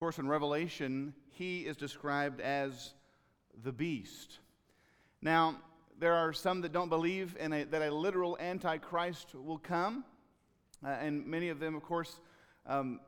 [0.00, 2.94] Of course, in Revelation, he is described as
[3.62, 4.38] the beast.
[5.20, 5.56] Now,
[5.98, 10.06] there are some that don't believe in a, that a literal antichrist will come,
[10.82, 12.18] uh, and many of them, of course,
[12.66, 13.00] um,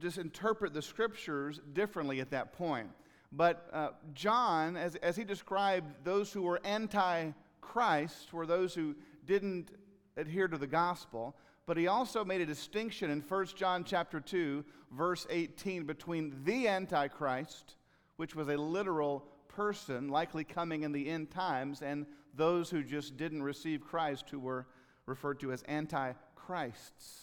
[0.00, 2.88] just interpret the scriptures differently at that point.
[3.30, 9.70] But uh, John, as, as he described those who were antichrist, were those who didn't
[10.16, 11.36] adhere to the gospel.
[11.66, 16.68] But he also made a distinction in 1 John chapter 2, verse 18, between the
[16.68, 17.76] Antichrist,
[18.16, 23.16] which was a literal person likely coming in the end times, and those who just
[23.16, 24.66] didn't receive Christ, who were
[25.06, 27.20] referred to as antichrists.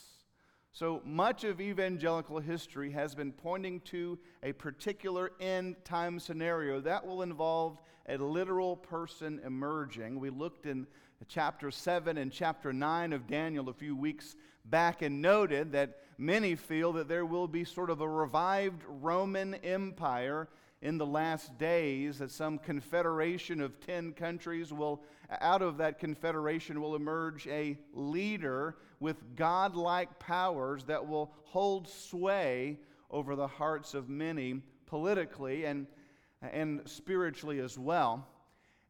[0.73, 7.05] So much of evangelical history has been pointing to a particular end time scenario that
[7.05, 10.19] will involve a literal person emerging.
[10.19, 10.87] We looked in
[11.27, 14.35] chapter 7 and chapter 9 of Daniel a few weeks
[14.65, 19.55] back and noted that many feel that there will be sort of a revived Roman
[19.55, 20.47] Empire
[20.81, 25.03] in the last days, that some confederation of 10 countries will,
[25.39, 32.79] out of that confederation, will emerge a leader with godlike powers that will hold sway
[33.11, 35.85] over the hearts of many politically and,
[36.41, 38.27] and spiritually as well.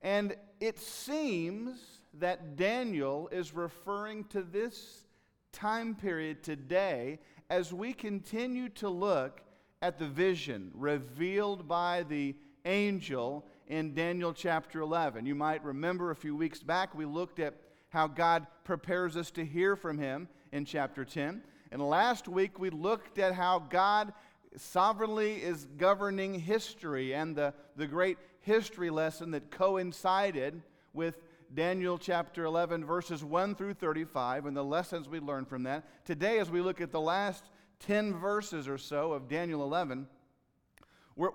[0.01, 5.05] And it seems that Daniel is referring to this
[5.51, 9.41] time period today as we continue to look
[9.81, 15.25] at the vision revealed by the angel in Daniel chapter 11.
[15.25, 17.55] You might remember a few weeks back we looked at
[17.89, 21.41] how God prepares us to hear from him in chapter 10.
[21.71, 24.13] And last week we looked at how God
[24.57, 30.61] sovereignly is governing history and the, the great history lesson that coincided
[30.93, 31.15] with
[31.53, 35.83] Daniel chapter 11, verses 1 through 35, and the lessons we learned from that.
[36.05, 37.43] Today, as we look at the last
[37.81, 40.07] 10 verses or so of Daniel 11,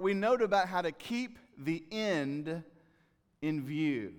[0.00, 2.62] we note about how to keep the end
[3.42, 4.14] in view.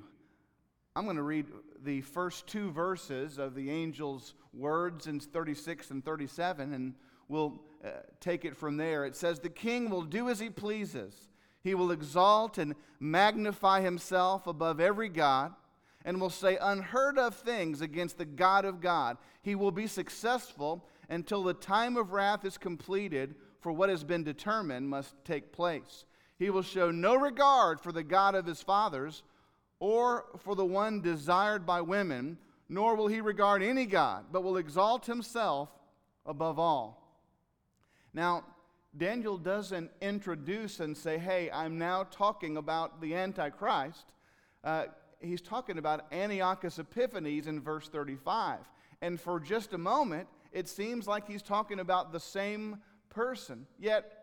[0.95, 1.47] I'm going to read
[1.83, 6.93] the first two verses of the angel's words in 36 and 37, and
[7.27, 7.89] we'll uh,
[8.19, 9.05] take it from there.
[9.05, 11.29] It says, The king will do as he pleases.
[11.63, 15.53] He will exalt and magnify himself above every God
[16.07, 19.17] and will say unheard of things against the God of God.
[19.41, 24.23] He will be successful until the time of wrath is completed, for what has been
[24.23, 26.05] determined must take place.
[26.39, 29.21] He will show no regard for the God of his fathers
[29.81, 32.37] or for the one desired by women,
[32.69, 35.69] nor will he regard any God, but will exalt himself
[36.25, 37.19] above all.
[38.13, 38.45] Now,
[38.95, 44.05] Daniel doesn't introduce and say, hey, I'm now talking about the Antichrist.
[44.63, 44.85] Uh,
[45.19, 48.59] he's talking about Antiochus Epiphanes in verse 35.
[49.01, 52.77] And for just a moment, it seems like he's talking about the same
[53.09, 53.67] person.
[53.79, 54.17] Yet,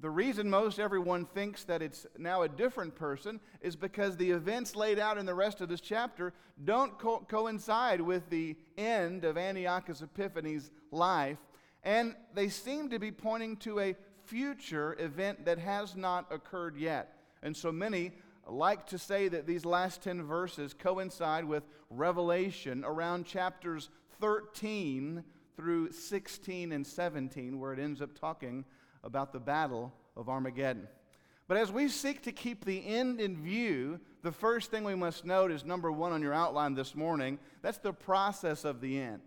[0.00, 4.76] the reason most everyone thinks that it's now a different person is because the events
[4.76, 6.32] laid out in the rest of this chapter
[6.64, 11.38] don't co- coincide with the end of Antiochus Epiphanes' life,
[11.82, 17.16] and they seem to be pointing to a future event that has not occurred yet.
[17.42, 18.12] And so many
[18.48, 23.90] like to say that these last 10 verses coincide with Revelation around chapters
[24.20, 25.24] 13
[25.56, 28.64] through 16 and 17, where it ends up talking
[29.02, 30.88] about the battle of Armageddon.
[31.46, 35.24] But as we seek to keep the end in view, the first thing we must
[35.24, 39.20] note is number one on your outline this morning that's the process of the end.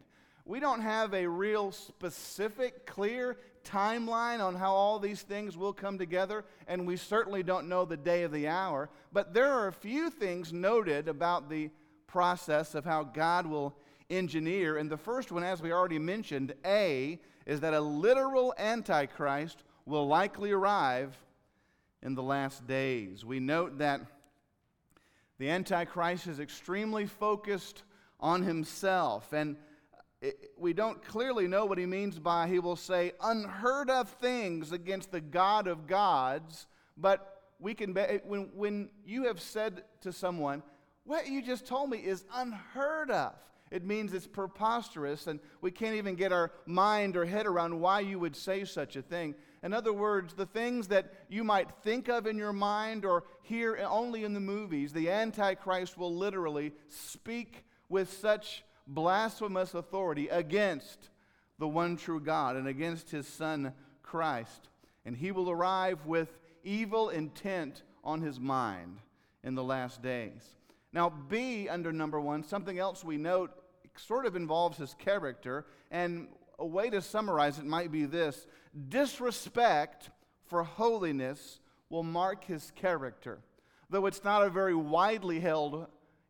[0.48, 3.36] We don't have a real specific, clear
[3.66, 7.98] timeline on how all these things will come together, and we certainly don't know the
[7.98, 8.90] day of the hour.
[9.12, 11.70] But there are a few things noted about the
[12.08, 13.76] process of how God will
[14.10, 14.78] engineer.
[14.78, 20.08] And the first one, as we already mentioned, A, is that a literal Antichrist will
[20.08, 21.18] likely arrive
[22.02, 23.26] in the last days.
[23.26, 24.00] We note that
[25.40, 27.84] the Antichrist is extremely focused
[28.18, 29.34] on himself.
[29.34, 29.58] And
[30.22, 34.72] it, we don't clearly know what he means by he will say unheard of things
[34.72, 36.68] against the God of gods,
[36.98, 40.64] but we can, be, when, when you have said to someone,
[41.04, 43.34] what you just told me is unheard of.
[43.70, 48.00] It means it's preposterous, and we can't even get our mind or head around why
[48.00, 49.36] you would say such a thing.
[49.62, 53.78] In other words, the things that you might think of in your mind or hear
[53.90, 61.10] only in the movies, the Antichrist will literally speak with such blasphemous authority against
[61.60, 63.74] the one true God and against his Son
[64.04, 64.70] Christ.
[65.06, 69.00] And he will arrive with evil intent on his mind
[69.44, 70.44] in the last days.
[70.94, 73.52] Now, B, under number one, something else we note
[73.98, 75.66] sort of involves his character.
[75.92, 76.28] And
[76.60, 78.48] a way to summarize it might be this
[78.90, 80.10] disrespect
[80.48, 83.40] for holiness will mark his character.
[83.90, 85.88] Though it's not a very widely held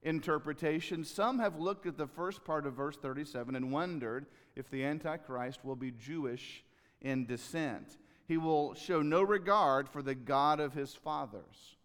[0.07, 4.25] interpretation, some have looked at the first part of verse 37 and wondered
[4.55, 6.63] if the Antichrist will be Jewish
[7.01, 7.97] in descent.
[8.27, 11.75] He will show no regard for the God of his fathers.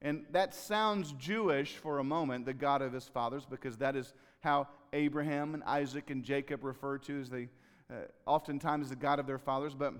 [0.00, 4.14] And that sounds Jewish for a moment, the God of his fathers, because that is
[4.40, 7.48] how Abraham and Isaac and Jacob refer to as the
[7.90, 7.94] uh,
[8.26, 9.74] oftentimes the God of their fathers.
[9.74, 9.94] But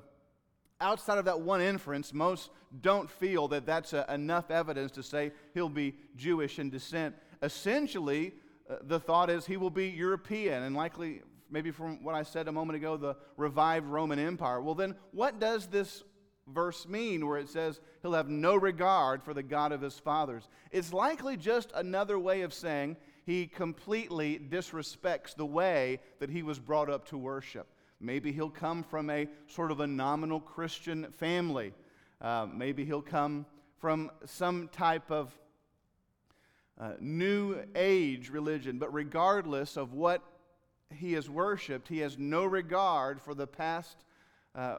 [0.81, 2.51] outside of that one inference, most
[2.83, 7.15] don't feel that that's a, enough evidence to say he'll be Jewish in descent.
[7.43, 8.33] Essentially,
[8.69, 12.49] uh, the thought is he will be European and likely, maybe from what I said
[12.49, 14.61] a moment ago, the revived Roman Empire.
[14.61, 16.05] Well, then, what does this
[16.47, 20.49] verse mean where it says he'll have no regard for the God of his fathers?
[20.71, 26.59] It's likely just another way of saying he completely disrespects the way that he was
[26.59, 27.69] brought up to worship.
[28.01, 31.75] Maybe he'll come from a sort of a nominal Christian family.
[32.21, 33.45] Uh, maybe he'll come
[33.79, 35.33] from some type of
[36.79, 38.79] uh, new age religion.
[38.79, 40.23] But regardless of what
[40.95, 44.05] he has worshiped, he has no regard for the past,
[44.55, 44.79] uh,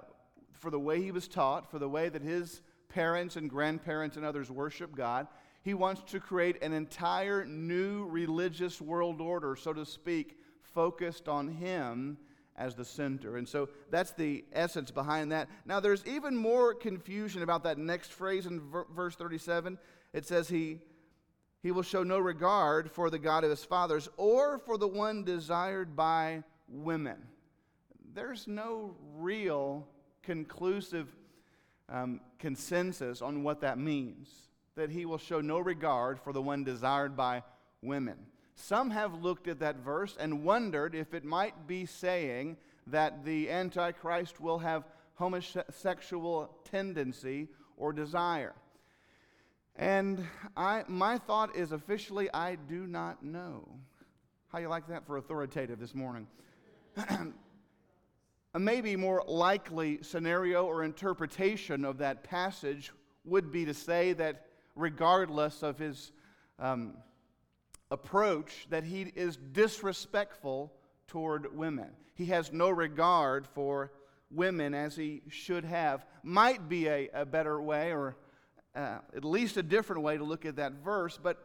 [0.54, 4.26] for the way he was taught, for the way that his parents and grandparents and
[4.26, 5.28] others worship God.
[5.62, 11.48] He wants to create an entire new religious world order, so to speak, focused on
[11.48, 12.18] him
[12.56, 13.38] as the center.
[13.38, 15.50] And so that's the essence behind that.
[15.66, 18.62] Now, there's even more confusion about that next phrase in
[18.94, 19.78] verse 37.
[20.14, 20.80] It says, he,
[21.62, 25.24] he will show no regard for the God of his fathers or for the one
[25.24, 27.18] desired by women.
[28.14, 29.88] There's no real
[30.24, 31.08] conclusive
[31.90, 34.30] um, consensus on what that means.
[34.76, 37.44] That he will show no regard for the one desired by
[37.82, 38.18] women.
[38.56, 42.58] Some have looked at that verse and wondered if it might be saying
[42.88, 44.86] that the Antichrist will have
[45.16, 48.54] homosexual tendency or desire.
[49.80, 50.28] And
[50.58, 53.66] I, my thought is officially, I do not know.
[54.50, 56.28] How you like that for authoritative this morning?
[58.54, 62.92] A maybe more likely scenario or interpretation of that passage
[63.24, 66.12] would be to say that regardless of his
[66.58, 66.96] um,
[67.90, 70.74] approach that he is disrespectful
[71.08, 71.92] toward women.
[72.16, 73.94] He has no regard for
[74.30, 76.06] women as he should have.
[76.22, 78.18] Might be a, a better way, or
[78.80, 81.38] uh, at least a different way to look at that verse, but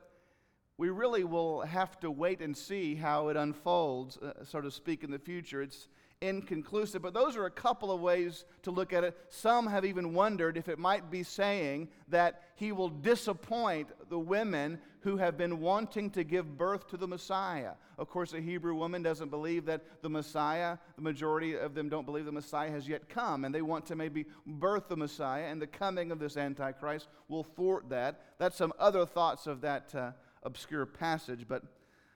[0.79, 5.03] we really will have to wait and see how it unfolds, uh, so to speak,
[5.03, 5.63] in the future.
[5.63, 5.89] It's
[6.21, 9.19] inconclusive, but those are a couple of ways to look at it.
[9.31, 14.79] Some have even wondered if it might be saying that he will disappoint the women
[15.05, 17.73] who have been wanting to give birth to the Messiah.
[17.99, 22.07] Of course, a Hebrew woman doesn't believe that the Messiah, the majority of them don't
[22.07, 25.61] believe the Messiah has yet come, and they want to maybe birth the Messiah, and
[25.61, 28.23] the coming of this Antichrist will thwart that.
[28.39, 30.13] That's some other thoughts of that uh,
[30.43, 31.63] obscure passage, but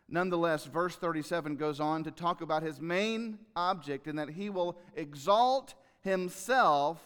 [0.09, 4.79] nonetheless, verse 37 goes on to talk about his main object in that he will
[4.97, 6.99] exalt himself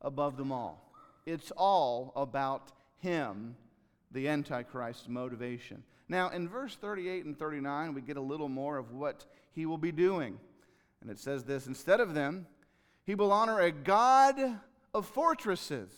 [0.00, 0.92] above them all.
[1.26, 3.56] It's all about him
[4.10, 5.82] the Antichrist's motivation.
[6.08, 9.78] Now, in verse 38 and 39, we get a little more of what he will
[9.78, 10.38] be doing.
[11.00, 12.46] And it says this Instead of them,
[13.04, 14.36] he will honor a God
[14.92, 15.90] of fortresses,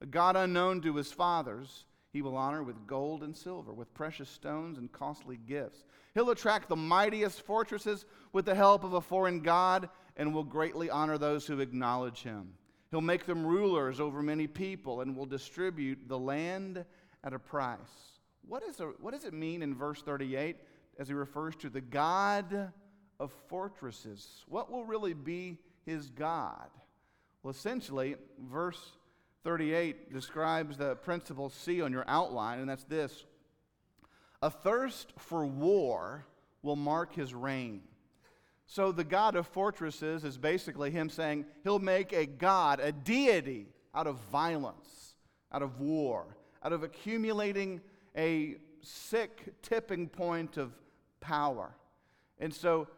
[0.00, 1.84] a God unknown to his fathers.
[2.12, 5.84] He will honor with gold and silver, with precious stones and costly gifts.
[6.14, 10.90] He'll attract the mightiest fortresses with the help of a foreign God and will greatly
[10.90, 12.54] honor those who acknowledge him.
[12.90, 16.84] He'll make them rulers over many people and will distribute the land
[17.24, 17.78] at a price.
[18.46, 20.56] What, is a, what does it mean in verse 38
[20.98, 22.72] as he refers to the God
[23.18, 24.44] of fortresses?
[24.48, 26.68] What will really be his God?
[27.42, 28.16] Well, essentially,
[28.50, 28.80] verse
[29.44, 33.24] 38 describes the principle C on your outline, and that's this
[34.42, 36.26] A thirst for war
[36.62, 37.82] will mark his reign.
[38.66, 43.66] So, the God of fortresses is basically him saying he'll make a God, a deity,
[43.94, 45.14] out of violence,
[45.50, 47.80] out of war out of accumulating
[48.16, 50.72] a sick tipping point of
[51.20, 51.74] power.
[52.38, 52.88] And so,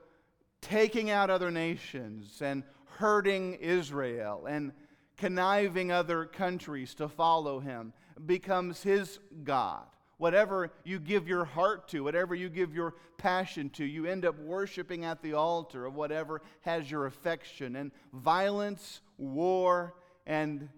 [0.60, 2.62] taking out other nations and
[2.98, 4.72] hurting Israel and
[5.16, 7.92] conniving other countries to follow him
[8.26, 9.84] becomes his God.
[10.18, 14.38] Whatever you give your heart to, whatever you give your passion to, you end up
[14.38, 17.74] worshiping at the altar of whatever has your affection.
[17.74, 20.68] And violence, war, and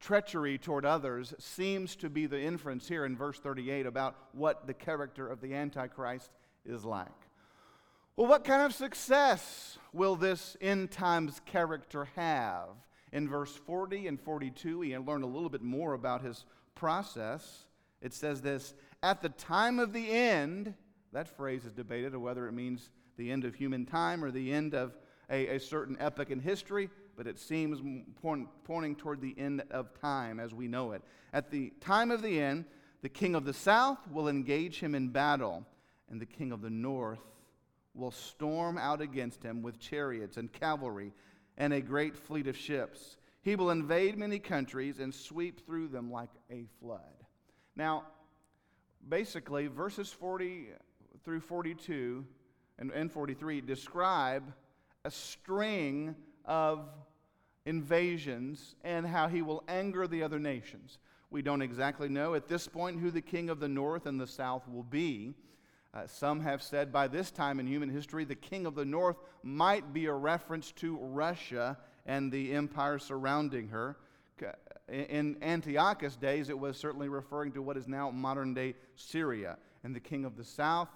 [0.00, 4.74] treachery toward others seems to be the inference here in verse 38 about what the
[4.74, 6.30] character of the Antichrist
[6.64, 7.08] is like.
[8.16, 12.68] Well, what kind of success will this end times character have?
[13.12, 17.66] In verse 40 and 42, we learn a little bit more about his process.
[18.00, 20.74] It says this At the time of the end,
[21.12, 24.74] that phrase is debated whether it means the end of human time or the end
[24.74, 24.96] of
[25.30, 27.80] a, a certain epoch in history, but it seems
[28.64, 31.02] pointing toward the end of time as we know it.
[31.32, 32.66] At the time of the end,
[33.02, 35.64] the king of the south will engage him in battle,
[36.10, 37.20] and the king of the north
[37.94, 41.12] will storm out against him with chariots and cavalry
[41.56, 43.16] and a great fleet of ships.
[43.42, 47.00] He will invade many countries and sweep through them like a flood.
[47.76, 48.04] Now,
[49.08, 50.68] basically, verses 40
[51.24, 52.24] through 42
[52.78, 54.52] and, and 43 describe
[55.04, 56.14] a string
[56.46, 56.88] of
[57.64, 60.98] invasions and how he will anger the other nations.
[61.30, 64.26] We don't exactly know at this point who the king of the north and the
[64.26, 65.34] south will be.
[65.92, 69.16] Uh, some have said by this time in human history, the king of the north
[69.42, 73.96] might be a reference to Russia and the empire surrounding her.
[74.88, 79.56] In Antiochus' days, it was certainly referring to what is now modern day Syria.
[79.82, 80.88] And the king of the south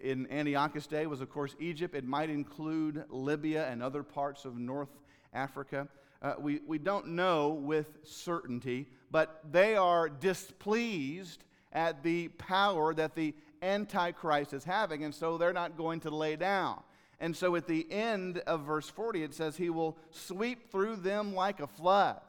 [0.00, 1.94] in Antiochus' day was, of course, Egypt.
[1.94, 4.88] It might include Libya and other parts of North
[5.32, 5.88] Africa.
[6.20, 13.14] Uh, we, we don't know with certainty, but they are displeased at the power that
[13.14, 16.80] the Antichrist is having, and so they're not going to lay down.
[17.20, 21.34] And so at the end of verse 40, it says, He will sweep through them
[21.34, 22.20] like a flood.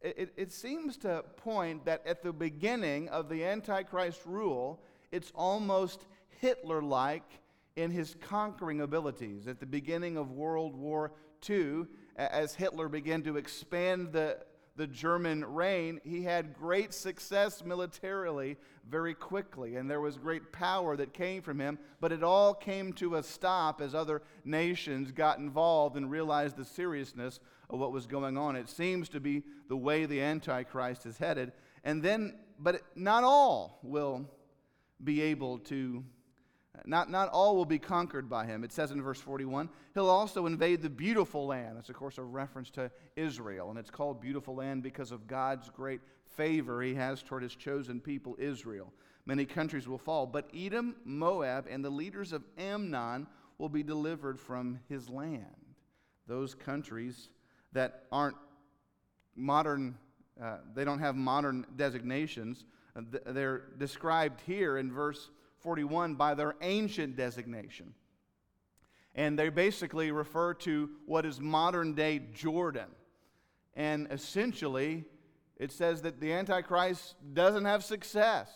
[0.00, 4.82] It, it, it seems to point that at the beginning of the Antichrist rule,
[5.12, 6.04] it's almost
[6.44, 7.40] Hitler like
[7.74, 9.48] in his conquering abilities.
[9.48, 11.12] At the beginning of World War
[11.48, 11.86] II,
[12.16, 14.36] as Hitler began to expand the,
[14.76, 20.98] the German reign, he had great success militarily very quickly, and there was great power
[20.98, 25.38] that came from him, but it all came to a stop as other nations got
[25.38, 28.54] involved and realized the seriousness of what was going on.
[28.54, 31.52] It seems to be the way the Antichrist is headed.
[31.84, 34.28] And then, but not all will
[35.02, 36.04] be able to
[36.84, 38.64] not, not all will be conquered by him.
[38.64, 41.76] It says in verse 41 He'll also invade the beautiful land.
[41.76, 43.70] That's, of course, a reference to Israel.
[43.70, 46.00] And it's called beautiful land because of God's great
[46.36, 48.92] favor he has toward his chosen people, Israel.
[49.26, 53.26] Many countries will fall, but Edom, Moab, and the leaders of Ammon
[53.58, 55.44] will be delivered from his land.
[56.26, 57.28] Those countries
[57.72, 58.36] that aren't
[59.36, 59.96] modern,
[60.42, 62.64] uh, they don't have modern designations.
[62.96, 65.30] Uh, they're described here in verse
[65.64, 67.94] 41 by their ancient designation.
[69.16, 72.88] And they basically refer to what is modern day Jordan.
[73.74, 75.04] And essentially,
[75.56, 78.50] it says that the Antichrist doesn't have success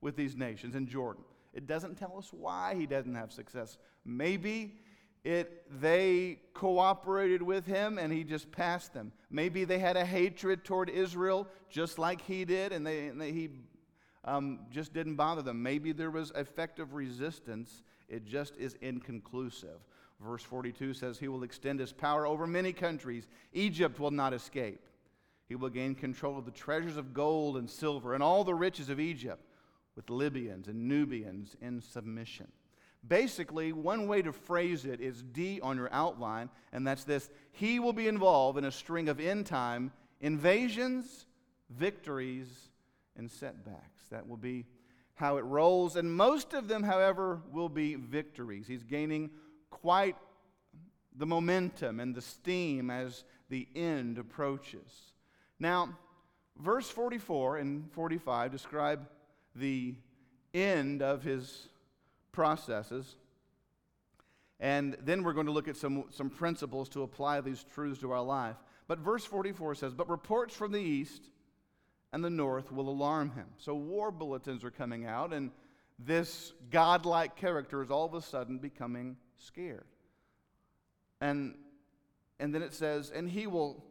[0.00, 1.22] with these nations in Jordan.
[1.52, 3.78] It doesn't tell us why he doesn't have success.
[4.04, 4.76] Maybe
[5.24, 9.12] it, they cooperated with him and he just passed them.
[9.30, 13.32] Maybe they had a hatred toward Israel just like he did, and, they, and they,
[13.32, 13.50] he
[14.26, 15.62] um, just didn't bother them.
[15.62, 19.78] Maybe there was effective resistance, it just is inconclusive.
[20.20, 23.26] Verse 42 says, He will extend His power over many countries.
[23.52, 24.80] Egypt will not escape.
[25.48, 28.88] He will gain control of the treasures of gold and silver and all the riches
[28.88, 29.44] of Egypt,
[29.94, 32.48] with Libyans and Nubians in submission.
[33.06, 37.78] Basically, one way to phrase it is D on your outline, and that's this He
[37.78, 41.26] will be involved in a string of end time invasions,
[41.70, 42.70] victories,
[43.18, 44.02] and setbacks.
[44.10, 44.66] That will be
[45.14, 45.96] how it rolls.
[45.96, 48.66] And most of them, however, will be victories.
[48.66, 49.30] He's gaining
[49.70, 50.16] quite
[51.16, 55.12] the momentum and the steam as the end approaches.
[55.58, 55.96] Now,
[56.58, 59.08] verse 44 and 45 describe
[59.54, 59.94] the
[60.52, 61.68] end of his
[62.32, 63.16] processes.
[64.60, 68.12] And then we're going to look at some, some principles to apply these truths to
[68.12, 68.56] our life.
[68.88, 71.28] But verse 44 says, But reports from the east
[72.16, 73.44] and the north will alarm him.
[73.58, 75.50] So war bulletins are coming out, and
[75.98, 79.84] this godlike character is all of a sudden becoming scared.
[81.20, 81.56] And,
[82.40, 83.84] and then it says, and he will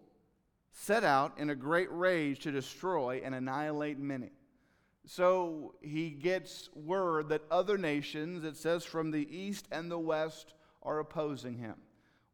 [0.71, 4.31] set out in a great rage to destroy and annihilate many.
[5.05, 10.55] So he gets word that other nations, it says from the east and the west,
[10.81, 11.75] are opposing him.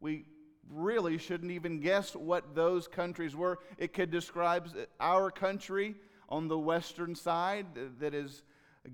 [0.00, 0.24] We
[0.70, 3.58] really shouldn't even guess what those countries were.
[3.78, 4.68] It could describe
[5.00, 5.96] our country
[6.28, 7.66] on the western side
[8.00, 8.42] that is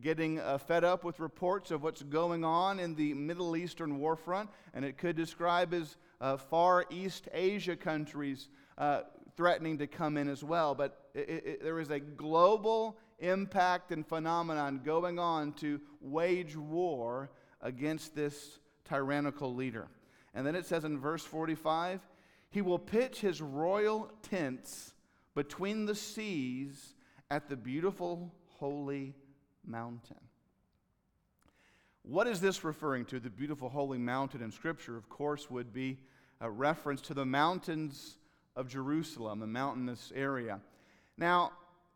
[0.01, 4.17] getting uh, fed up with reports of what's going on in the Middle Eastern war
[4.17, 9.03] front, and it could describe as uh, Far East Asia countries uh,
[9.37, 10.75] threatening to come in as well.
[10.75, 17.31] But it, it, there is a global impact and phenomenon going on to wage war
[17.61, 19.89] against this tyrannical leader.
[20.35, 22.01] And then it says in verse 45
[22.51, 24.93] He will pitch his royal tents
[25.35, 26.95] between the seas
[27.31, 29.15] at the beautiful holy
[29.65, 30.17] mountain.
[32.03, 33.21] What is this referring to?
[33.21, 35.99] The beautiful holy mountain in Scripture, of course, would be
[36.41, 38.17] a reference to the mountains
[38.57, 40.61] of Jerusalem, the mountainous area.
[41.17, 41.53] Now,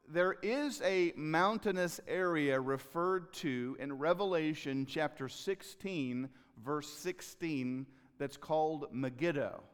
[0.08, 6.28] there is a mountainous area referred to in Revelation chapter 16,
[6.62, 7.86] verse 16,
[8.22, 9.64] that's called Megiddo.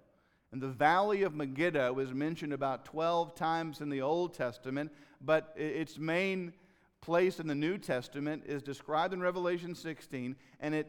[0.53, 4.91] And the valley of Megiddo is mentioned about 12 times in the Old Testament,
[5.21, 6.55] but its main
[7.03, 10.89] place in the New Testament is described in Revelation 16, and it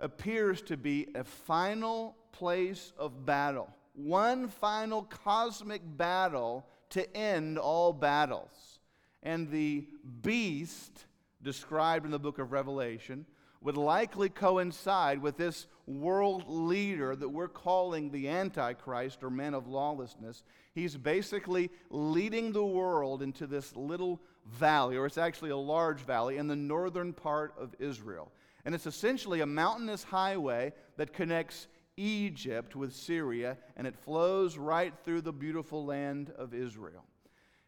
[0.00, 3.72] appears to be a final place of battle.
[3.94, 8.80] One final cosmic battle to end all battles.
[9.22, 9.86] And the
[10.22, 11.04] beast
[11.40, 13.26] described in the book of Revelation
[13.60, 15.66] would likely coincide with this
[15.98, 20.44] world leader that we're calling the Antichrist or man of lawlessness.
[20.74, 26.36] He's basically leading the world into this little valley, or it's actually a large valley,
[26.36, 28.32] in the northern part of Israel.
[28.64, 31.66] And it's essentially a mountainous highway that connects
[31.96, 37.04] Egypt with Syria, and it flows right through the beautiful land of Israel.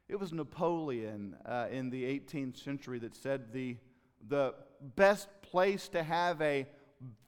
[0.09, 3.77] It was Napoleon uh, in the 18th century that said the,
[4.29, 4.55] the
[4.97, 6.67] best place to have a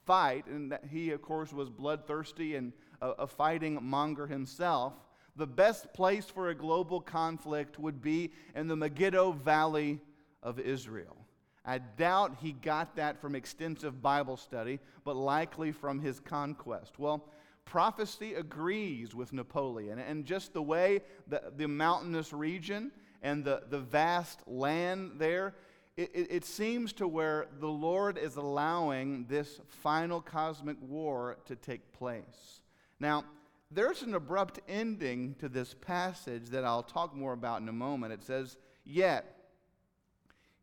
[0.06, 4.94] fight, and he, of course, was bloodthirsty and a, a fighting monger himself.
[5.36, 10.00] The best place for a global conflict would be in the Megiddo Valley
[10.42, 11.16] of Israel.
[11.64, 16.98] I doubt he got that from extensive Bible study, but likely from his conquest.
[16.98, 17.26] Well,
[17.64, 23.78] prophecy agrees with Napoleon, and just the way the, the mountainous region and the, the
[23.78, 25.54] vast land there,
[25.96, 31.54] it, it, it seems to where the Lord is allowing this final cosmic war to
[31.54, 32.60] take place.
[32.98, 33.24] Now,
[33.70, 38.12] there's an abrupt ending to this passage that I'll talk more about in a moment.
[38.12, 39.36] It says, Yet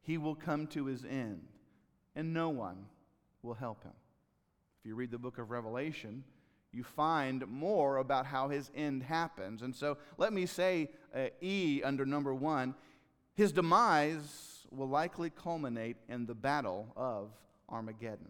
[0.02, 1.48] he will come to his end,
[2.15, 2.86] and no one
[3.41, 3.94] will help him.
[4.80, 6.24] If you read the book of Revelation,
[6.72, 9.62] you find more about how his end happens.
[9.62, 12.76] And so let me say uh, E under number one
[13.34, 17.30] his demise will likely culminate in the battle of
[17.70, 18.30] Armageddon.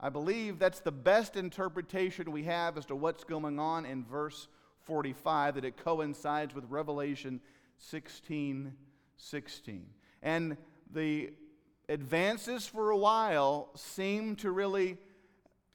[0.00, 4.48] I believe that's the best interpretation we have as to what's going on in verse
[4.80, 7.40] 45, that it coincides with Revelation
[7.78, 8.74] 16
[9.16, 9.86] 16.
[10.22, 10.56] And
[10.92, 11.32] the
[11.88, 14.98] advances for a while seem to really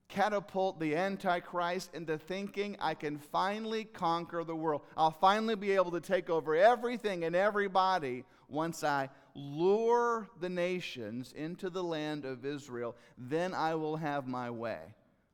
[0.09, 4.81] catapult the Antichrist into thinking I can finally conquer the world.
[4.97, 11.33] I'll finally be able to take over everything and everybody once I lure the nations
[11.35, 12.95] into the land of Israel.
[13.17, 14.79] Then I will have my way.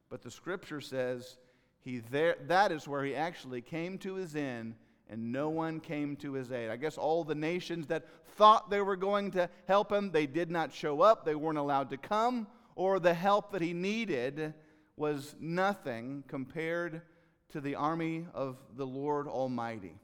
[0.10, 1.38] But the scripture says
[1.80, 4.76] he there, that is where he actually came to his end
[5.10, 6.70] and no one came to his aid.
[6.70, 8.06] I guess all the nations that
[8.38, 11.90] thought they were going to help him, they did not show up, they weren't allowed
[11.92, 14.54] to come, or the help that he needed
[14.98, 17.02] was nothing compared
[17.50, 20.00] to the army of the Lord Almighty.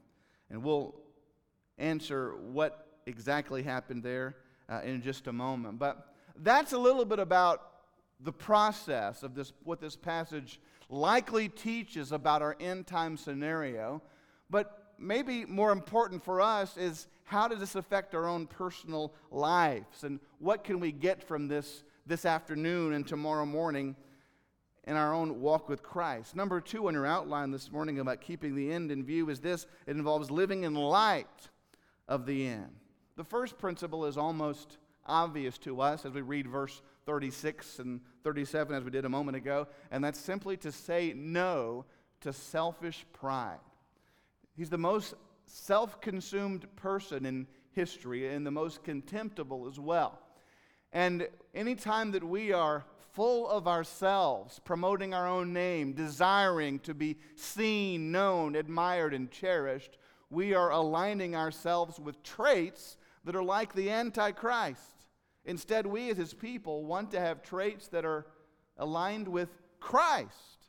[0.50, 0.94] And we'll
[1.78, 4.36] answer what exactly happened there
[4.68, 5.78] uh, in just a moment.
[5.78, 7.68] But that's a little bit about
[8.20, 14.02] the process of this, what this passage likely teaches about our end time scenario.
[14.50, 20.04] But maybe more important for us is how does this affect our own personal lives
[20.04, 23.94] and what can we get from this this afternoon and tomorrow morning
[24.84, 26.34] in our own walk with Christ.
[26.34, 29.66] Number two on your outline this morning about keeping the end in view is this
[29.86, 31.48] it involves living in light
[32.08, 32.81] of the end.
[33.22, 38.74] The first principle is almost obvious to us as we read verse 36 and 37
[38.74, 41.84] as we did a moment ago, and that's simply to say no
[42.22, 43.60] to selfish pride.
[44.56, 45.14] He's the most
[45.46, 50.18] self consumed person in history and the most contemptible as well.
[50.92, 57.18] And anytime that we are full of ourselves, promoting our own name, desiring to be
[57.36, 59.96] seen, known, admired, and cherished,
[60.28, 65.06] we are aligning ourselves with traits that are like the Antichrist.
[65.44, 68.26] Instead, we as his people want to have traits that are
[68.78, 69.48] aligned with
[69.80, 70.68] Christ,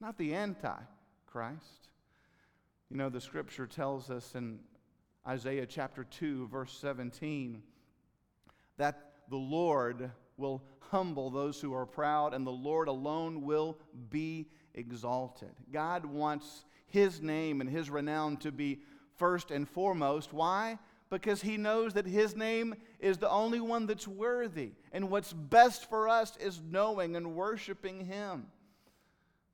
[0.00, 1.88] not the Antichrist.
[2.90, 4.58] You know, the scripture tells us in
[5.26, 7.62] Isaiah chapter 2, verse 17,
[8.76, 13.78] that the Lord will humble those who are proud, and the Lord alone will
[14.10, 15.52] be exalted.
[15.72, 18.80] God wants his name and his renown to be
[19.16, 20.32] first and foremost.
[20.32, 20.78] Why?
[21.10, 24.72] Because he knows that his name is the only one that's worthy.
[24.92, 28.46] And what's best for us is knowing and worshiping him.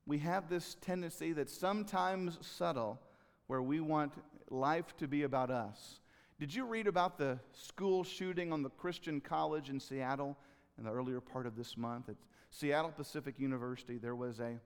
[0.05, 2.99] We have this tendency that's sometimes subtle
[3.47, 4.13] where we want
[4.49, 5.99] life to be about us.
[6.39, 10.37] Did you read about the school shooting on the Christian college in Seattle
[10.77, 12.09] in the earlier part of this month?
[12.09, 12.15] At
[12.51, 14.59] Seattle Pacific University, there was a,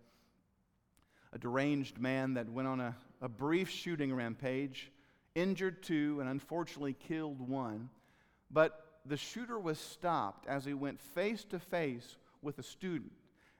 [1.31, 4.91] a deranged man that went on a, a brief shooting rampage,
[5.35, 7.89] injured two, and unfortunately killed one.
[8.49, 13.11] But the shooter was stopped as he went face to face with a student.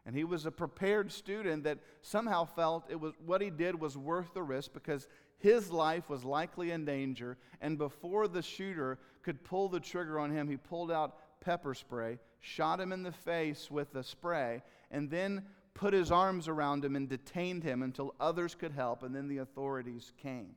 [0.06, 3.98] And he was a prepared student that somehow felt it was what he did was
[3.98, 5.08] worth the risk because
[5.38, 10.32] his life was likely in danger, and before the shooter could pull the trigger on
[10.32, 15.10] him, he pulled out pepper spray, shot him in the face with the spray, and
[15.10, 19.28] then put his arms around him and detained him until others could help, and then
[19.28, 20.56] the authorities came.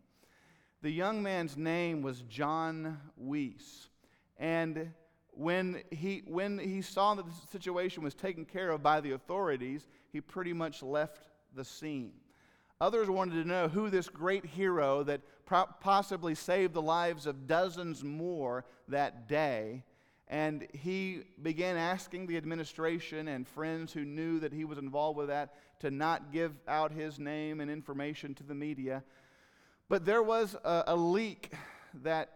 [0.85, 3.89] The young man's name was Jon Meis.
[4.37, 4.93] And
[5.31, 9.87] when he, when he saw that the situation was taken care of by the authorities,
[10.13, 12.13] he pretty much left the scene.
[12.83, 18.05] Others wanted to know who this great hero that possibly saved the lives of dozens
[18.05, 19.85] more that day.
[20.29, 25.29] And he began asking the administration and friends who knew that he was involved with
[25.29, 29.03] that to not give out his name and information to the media.
[29.89, 31.53] But there was a, a leak
[32.03, 32.31] that,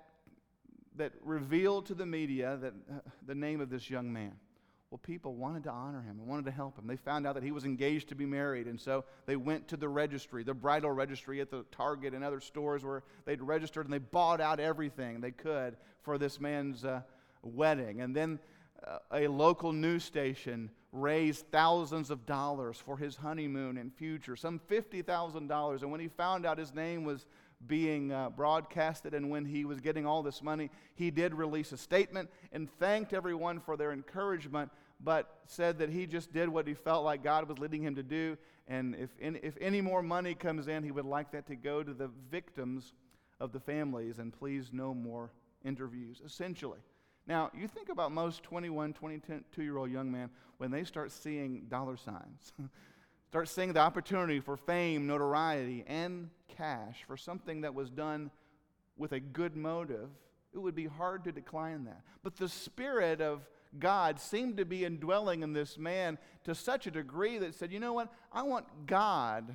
[0.97, 4.33] that revealed to the media that, uh, the name of this young man.
[4.91, 6.87] Well, people wanted to honor him and wanted to help him.
[6.87, 9.77] They found out that he was engaged to be married, and so they went to
[9.77, 13.93] the registry, the bridal registry at the Target and other stores where they'd registered and
[13.93, 17.03] they bought out everything they could for this man's uh,
[17.43, 18.01] wedding.
[18.01, 18.39] And then
[19.11, 25.83] a local news station raised thousands of dollars for his honeymoon and future, some $50,000.
[25.83, 27.27] And when he found out his name was
[27.67, 31.77] being uh, broadcasted and when he was getting all this money, he did release a
[31.77, 36.75] statement and thanked everyone for their encouragement, but said that he just did what he
[36.75, 38.39] felt like God was leading him to do.
[38.69, 41.95] And if if any more money comes in, he would like that to go to
[41.95, 42.93] the victims
[43.41, 45.33] of the families and please no more
[45.65, 46.81] interviews, essentially.
[47.29, 51.67] Now, you think about most 21, 22 year old young men when they start seeing
[51.69, 52.55] dollar signs,
[53.29, 58.31] start seeing the opportunity for fame, notoriety, and cash for something that was done
[58.97, 60.09] with a good motive,
[60.55, 62.01] it would be hard to decline that.
[62.23, 63.47] But the Spirit of
[63.79, 67.79] God seemed to be indwelling in this man to such a degree that said, you
[67.79, 68.11] know what?
[68.33, 69.55] I want God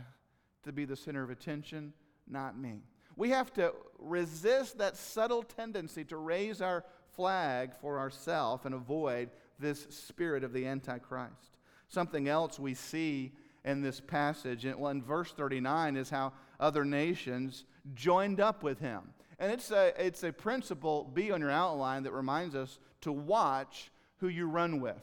[0.62, 1.94] to be the center of attention,
[2.30, 2.84] not me.
[3.16, 9.30] We have to resist that subtle tendency to raise our flag for ourselves and avoid
[9.60, 11.58] this spirit of the Antichrist.
[11.88, 13.34] Something else we see
[13.66, 19.02] in this passage, well, in verse 39, is how other nations joined up with him.
[19.40, 23.92] And it's a, it's a principle, B on your outline, that reminds us to watch
[24.18, 25.02] who you run with.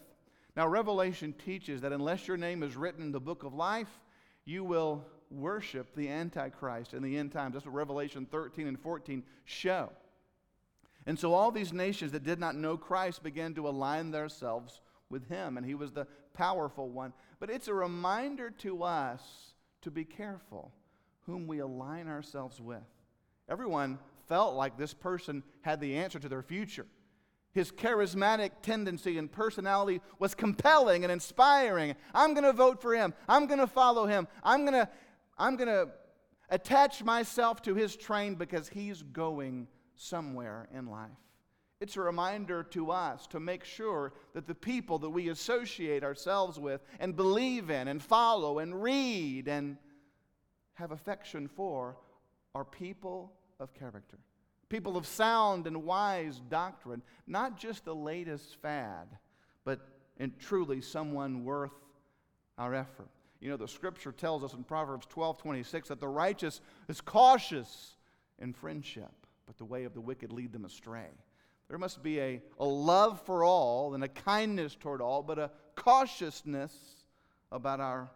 [0.56, 4.00] Now, Revelation teaches that unless your name is written in the book of life,
[4.44, 7.54] you will worship the Antichrist in the end times.
[7.54, 9.90] That's what Revelation 13 and 14 show.
[11.10, 15.28] And so all these nations that did not know Christ began to align themselves with
[15.28, 17.12] him, and he was the powerful one.
[17.40, 19.20] But it's a reminder to us
[19.82, 20.70] to be careful
[21.26, 22.84] whom we align ourselves with.
[23.48, 26.86] Everyone felt like this person had the answer to their future.
[27.54, 31.96] His charismatic tendency and personality was compelling and inspiring.
[32.14, 33.14] I'm going to vote for him.
[33.28, 34.28] I'm going to follow him.
[34.44, 34.88] I'm going to
[35.36, 35.88] I'm going to
[36.50, 39.66] attach myself to his train because he's going
[40.00, 41.10] somewhere in life.
[41.80, 46.58] It's a reminder to us to make sure that the people that we associate ourselves
[46.58, 49.76] with and believe in and follow and read and
[50.74, 51.96] have affection for
[52.54, 54.18] are people of character,
[54.68, 59.06] people of sound and wise doctrine, not just the latest fad,
[59.64, 59.80] but
[60.18, 61.72] and truly someone worth
[62.58, 63.08] our effort.
[63.40, 67.96] You know, the scripture tells us in Proverbs 12 26 that the righteous is cautious
[68.38, 69.19] in friendship,
[69.50, 71.08] but the way of the wicked lead them astray.
[71.68, 75.50] There must be a, a love for all and a kindness toward all, but a
[75.74, 76.72] cautiousness
[77.50, 78.08] about our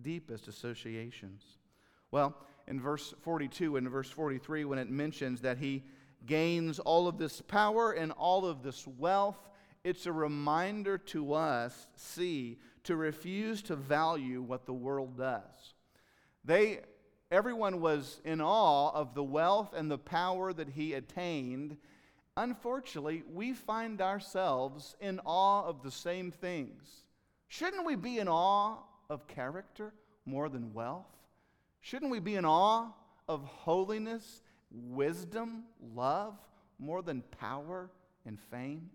[0.00, 1.42] deepest associations.
[2.12, 2.36] Well,
[2.68, 5.82] in verse 42 and verse 43, when it mentions that he
[6.24, 9.50] gains all of this power and all of this wealth,
[9.82, 15.74] it's a reminder to us, see, to refuse to value what the world does.
[16.44, 16.82] They,
[17.30, 21.76] everyone was in awe of the wealth and the power that he attained.
[22.36, 27.04] Unfortunately, we find ourselves in awe of the same things.
[27.48, 29.92] Shouldn't we be in awe of character
[30.24, 31.06] more than wealth?
[31.80, 32.88] Shouldn't we be in awe
[33.28, 35.64] of holiness, wisdom,
[35.94, 36.34] love
[36.78, 37.90] more than power
[38.26, 38.90] and fame?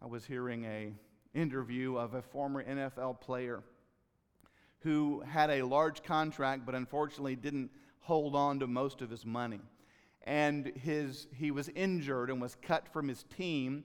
[0.00, 0.92] I was hearing a
[1.34, 3.62] interview of a former NFL player
[4.86, 7.68] who had a large contract but unfortunately didn't
[8.02, 9.58] hold on to most of his money.
[10.22, 13.82] And his, he was injured and was cut from his team,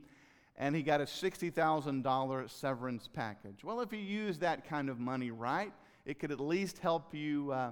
[0.57, 3.63] and he got a $60,000 severance package.
[3.63, 5.73] Well, if you use that kind of money right,
[6.05, 7.71] it could at least help you uh,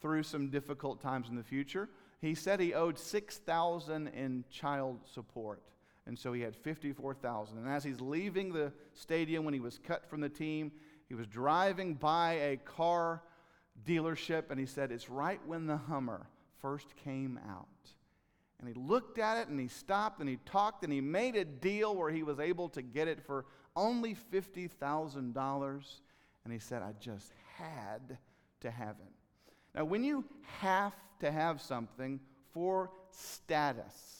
[0.00, 1.88] through some difficult times in the future.
[2.20, 5.62] He said he owed 6000 in child support.
[6.06, 7.58] And so he had 54,000.
[7.58, 10.70] And as he's leaving the stadium when he was cut from the team,
[11.08, 13.22] he was driving by a car
[13.86, 16.26] dealership and he said, It's right when the Hummer
[16.60, 17.66] first came out.
[18.60, 21.44] And he looked at it and he stopped and he talked and he made a
[21.44, 25.84] deal where he was able to get it for only $50,000.
[26.44, 28.18] And he said, I just had
[28.60, 29.12] to have it.
[29.74, 30.24] Now, when you
[30.60, 32.18] have to have something
[32.52, 34.18] for status,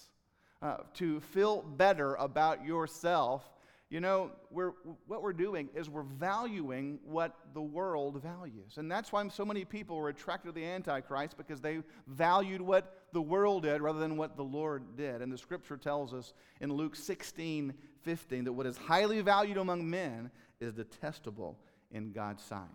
[0.62, 3.48] uh, to feel better about yourself,
[3.90, 4.72] you know, we're,
[5.06, 8.76] what we're doing is we're valuing what the world values.
[8.76, 13.06] And that's why so many people were attracted to the Antichrist because they valued what
[13.12, 15.22] the world did rather than what the Lord did.
[15.22, 17.72] And the scripture tells us in Luke 16
[18.02, 21.58] 15 that what is highly valued among men is detestable
[21.90, 22.68] in God's sight.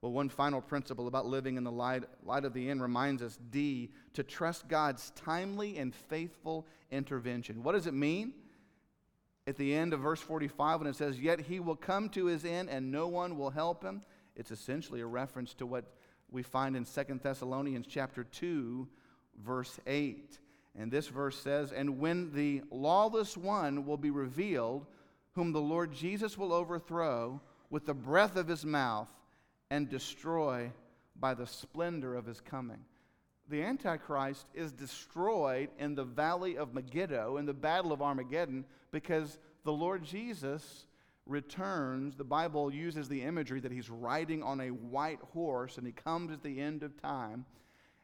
[0.00, 3.38] Well, one final principle about living in the light, light of the end reminds us
[3.50, 7.62] D, to trust God's timely and faithful intervention.
[7.62, 8.34] What does it mean?
[9.46, 12.44] At the end of verse 45, when it says, Yet he will come to his
[12.44, 14.02] end and no one will help him,
[14.36, 15.84] it's essentially a reference to what
[16.30, 18.88] we find in 2 Thessalonians chapter 2,
[19.44, 20.38] verse 8.
[20.78, 24.86] And this verse says, And when the lawless one will be revealed,
[25.32, 29.10] whom the Lord Jesus will overthrow with the breath of his mouth
[29.70, 30.70] and destroy
[31.18, 32.84] by the splendor of his coming.
[33.48, 39.38] The Antichrist is destroyed in the valley of Megiddo, in the battle of Armageddon, because
[39.64, 40.86] the Lord Jesus
[41.26, 42.16] returns.
[42.16, 46.32] The Bible uses the imagery that he's riding on a white horse and he comes
[46.32, 47.44] at the end of time.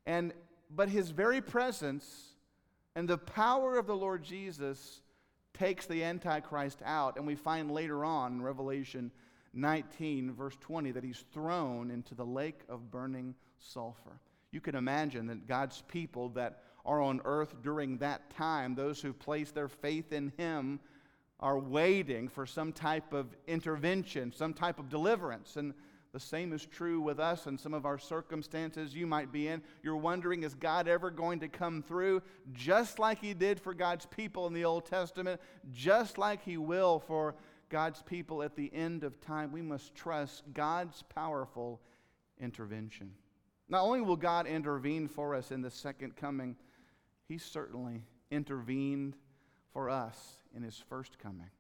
[0.06, 0.32] And,
[0.70, 2.34] but his very presence
[2.94, 5.02] and the power of the Lord Jesus
[5.54, 7.16] takes the Antichrist out.
[7.16, 9.10] And we find later on in Revelation
[9.54, 14.20] 19, verse 20, that he's thrown into the lake of burning sulfur.
[14.50, 19.12] You can imagine that God's people that are on earth during that time, those who
[19.12, 20.80] place their faith in him,
[21.40, 25.56] are waiting for some type of intervention, some type of deliverance.
[25.56, 25.74] And
[26.12, 29.62] the same is true with us and some of our circumstances you might be in.
[29.82, 32.22] You're wondering, is God ever going to come through?
[32.52, 36.98] Just like He did for God's people in the Old Testament, just like He will
[36.98, 37.36] for
[37.68, 41.80] God's people at the end of time, we must trust God's powerful
[42.40, 43.10] intervention.
[43.68, 46.56] Not only will God intervene for us in the second coming,
[47.28, 49.16] He certainly intervened
[49.72, 51.50] for us in His first coming.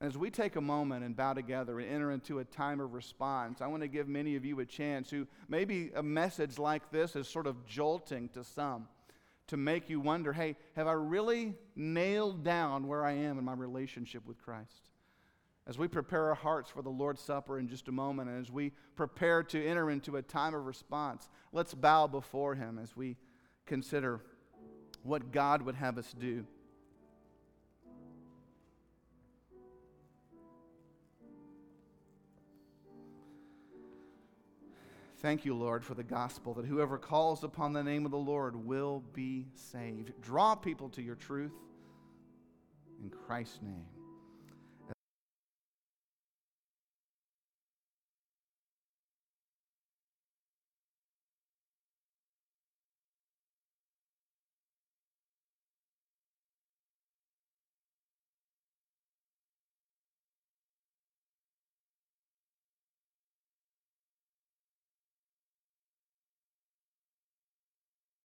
[0.00, 3.60] As we take a moment and bow together and enter into a time of response,
[3.60, 7.14] I want to give many of you a chance who maybe a message like this
[7.14, 8.88] is sort of jolting to some
[9.46, 13.52] to make you wonder hey, have I really nailed down where I am in my
[13.52, 14.90] relationship with Christ?
[15.66, 18.50] As we prepare our hearts for the Lord's Supper in just a moment, and as
[18.50, 23.16] we prepare to enter into a time of response, let's bow before Him as we
[23.64, 24.20] consider
[25.04, 26.44] what God would have us do.
[35.18, 38.56] Thank you, Lord, for the gospel that whoever calls upon the name of the Lord
[38.56, 40.12] will be saved.
[40.20, 41.52] Draw people to your truth
[43.00, 43.91] in Christ's name.